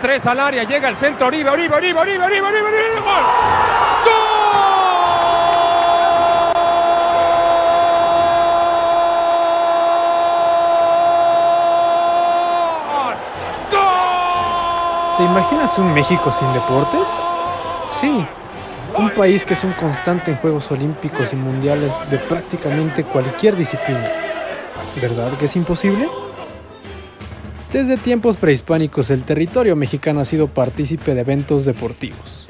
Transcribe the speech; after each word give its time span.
Tres 0.00 0.24
al 0.24 0.40
área, 0.40 0.64
llega 0.64 0.88
el 0.88 0.96
centro, 0.96 1.26
Oribe, 1.26 1.50
Oribe, 1.50 1.74
Oribe, 1.74 2.00
Oribe, 2.00 2.24
Oribe, 2.24 2.46
Oribe, 2.46 2.68
Oribe, 2.68 3.00
gol. 3.00 3.60
¿Te 15.18 15.24
imaginas 15.24 15.76
un 15.76 15.92
México 15.92 16.32
sin 16.32 16.50
deportes? 16.54 17.06
Sí, 18.00 18.24
un 18.96 19.10
país 19.10 19.44
que 19.44 19.52
es 19.52 19.62
un 19.64 19.74
constante 19.74 20.30
en 20.30 20.38
Juegos 20.38 20.70
Olímpicos 20.70 21.34
y 21.34 21.36
Mundiales 21.36 21.92
de 22.08 22.16
prácticamente 22.16 23.04
cualquier 23.04 23.54
disciplina. 23.54 24.10
¿Verdad 24.98 25.30
que 25.38 25.44
es 25.44 25.56
imposible? 25.56 26.08
Desde 27.72 27.96
tiempos 27.96 28.36
prehispánicos 28.36 29.10
el 29.10 29.24
territorio 29.24 29.76
mexicano 29.76 30.18
ha 30.18 30.24
sido 30.24 30.48
partícipe 30.48 31.14
de 31.14 31.20
eventos 31.20 31.64
deportivos. 31.64 32.48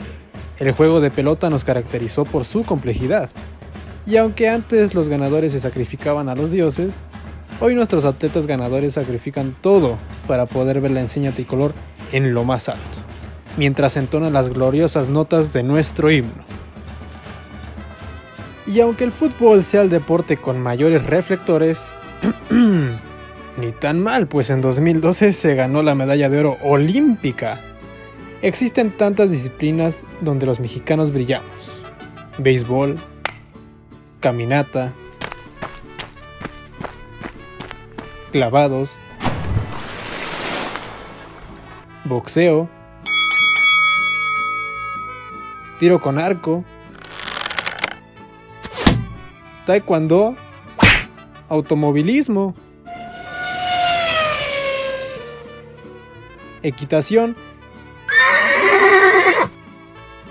El 0.58 0.72
juego 0.72 1.02
de 1.02 1.10
pelota 1.10 1.50
nos 1.50 1.62
caracterizó 1.62 2.24
por 2.24 2.46
su 2.46 2.62
complejidad. 2.62 3.28
Y 4.06 4.16
aunque 4.16 4.48
antes 4.48 4.94
los 4.94 5.10
ganadores 5.10 5.52
se 5.52 5.60
sacrificaban 5.60 6.30
a 6.30 6.34
los 6.34 6.52
dioses, 6.52 7.02
hoy 7.60 7.74
nuestros 7.74 8.06
atletas 8.06 8.46
ganadores 8.46 8.94
sacrifican 8.94 9.54
todo 9.60 9.98
para 10.26 10.46
poder 10.46 10.80
ver 10.80 10.92
la 10.92 11.00
enseña 11.00 11.32
tricolor 11.32 11.74
en 12.12 12.32
lo 12.32 12.44
más 12.44 12.70
alto, 12.70 13.00
mientras 13.58 13.98
entonan 13.98 14.32
las 14.32 14.48
gloriosas 14.48 15.10
notas 15.10 15.52
de 15.52 15.62
nuestro 15.62 16.10
himno. 16.10 16.44
Y 18.66 18.80
aunque 18.80 19.04
el 19.04 19.12
fútbol 19.12 19.64
sea 19.64 19.82
el 19.82 19.90
deporte 19.90 20.38
con 20.38 20.58
mayores 20.58 21.04
reflectores, 21.04 21.94
ni 23.60 23.72
tan 23.72 24.02
mal, 24.02 24.26
pues 24.26 24.50
en 24.50 24.60
2012 24.60 25.32
se 25.32 25.54
ganó 25.54 25.82
la 25.82 25.94
medalla 25.94 26.28
de 26.28 26.38
oro 26.38 26.56
olímpica. 26.62 27.60
Existen 28.42 28.90
tantas 28.90 29.30
disciplinas 29.30 30.06
donde 30.22 30.46
los 30.46 30.60
mexicanos 30.60 31.12
brillamos. 31.12 31.84
Béisbol, 32.38 32.96
caminata, 34.20 34.92
clavados, 38.32 38.98
boxeo, 42.04 42.68
tiro 45.78 46.00
con 46.00 46.18
arco, 46.18 46.64
taekwondo, 49.66 50.34
automovilismo, 51.50 52.54
equitación 56.62 57.36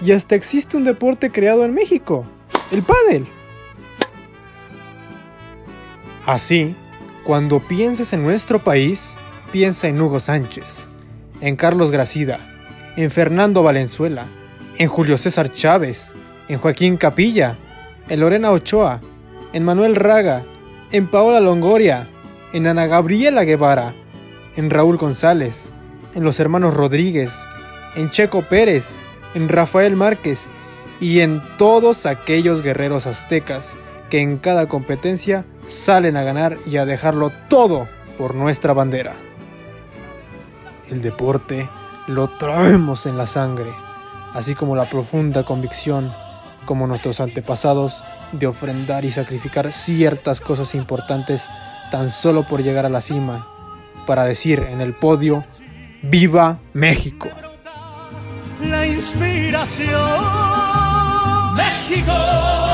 y 0.02 0.11
hasta 0.11 0.36
existe 0.36 0.77
un 0.77 0.83
deporte 0.83 1.31
creado 1.31 1.66
en 1.66 1.73
México, 1.73 2.25
el 2.71 2.83
pádel. 2.83 3.27
Así, 6.25 6.75
cuando 7.23 7.59
pienses 7.59 8.13
en 8.13 8.23
nuestro 8.23 8.59
país, 8.59 9.17
piensa 9.52 9.88
en 9.88 9.99
Hugo 9.99 10.19
Sánchez, 10.19 10.89
en 11.41 11.55
Carlos 11.55 11.91
Gracida, 11.91 12.39
en 12.95 13.11
Fernando 13.11 13.64
Valenzuela, 13.64 14.27
en 14.77 14.88
Julio 14.88 15.17
César 15.17 15.52
Chávez, 15.52 16.14
en 16.47 16.59
Joaquín 16.59 16.97
Capilla, 16.97 17.58
en 18.08 18.19
Lorena 18.19 18.52
Ochoa, 18.52 19.02
en 19.53 19.64
Manuel 19.64 19.95
Raga, 19.95 20.43
en 20.91 21.08
Paola 21.08 21.39
Longoria, 21.39 22.08
en 22.53 22.67
Ana 22.67 22.88
Gabriela 22.88 23.43
Guevara, 23.43 23.93
en 24.55 24.69
Raúl 24.69 24.97
González, 24.97 25.71
en 26.15 26.23
los 26.23 26.39
hermanos 26.39 26.73
Rodríguez, 26.73 27.45
en 27.95 28.09
Checo 28.09 28.41
Pérez, 28.43 28.99
en 29.33 29.49
Rafael 29.49 29.95
Márquez 29.95 30.47
y 30.99 31.19
en 31.19 31.41
todos 31.57 32.05
aquellos 32.05 32.61
guerreros 32.61 33.07
aztecas 33.07 33.77
que 34.09 34.21
en 34.21 34.37
cada 34.37 34.67
competencia 34.67 35.45
salen 35.67 36.17
a 36.17 36.23
ganar 36.23 36.58
y 36.65 36.77
a 36.77 36.86
dejarlo 36.86 37.31
todo 37.48 37.87
por 38.17 38.36
nuestra 38.36 38.73
bandera. 38.73 39.14
El 40.89 41.02
deporte 41.02 41.69
lo 42.08 42.27
traemos 42.27 43.05
en 43.05 43.17
la 43.17 43.27
sangre, 43.27 43.69
así 44.33 44.55
como 44.55 44.75
la 44.75 44.89
profunda 44.89 45.43
convicción, 45.43 46.11
como 46.65 46.87
nuestros 46.87 47.19
antepasados, 47.19 48.03
de 48.31 48.48
ofrendar 48.48 49.05
y 49.05 49.11
sacrificar 49.11 49.71
ciertas 49.71 50.42
cosas 50.42 50.75
importantes 50.75 51.48
tan 51.92 52.09
solo 52.09 52.43
por 52.43 52.61
llegar 52.61 52.86
a 52.86 52.89
la 52.89 53.02
cima, 53.02 53.48
para 54.05 54.25
decir 54.25 54.59
en 54.69 54.81
el 54.81 54.93
podio, 54.93 55.43
¡Viva 56.02 56.60
México! 56.73 57.30
La 58.61 58.86
inspiración. 58.86 59.89
México. 61.55 62.68